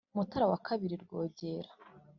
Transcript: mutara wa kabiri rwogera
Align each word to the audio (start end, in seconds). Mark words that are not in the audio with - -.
mutara 0.15 0.45
wa 0.51 0.59
kabiri 0.67 0.95
rwogera 1.03 1.69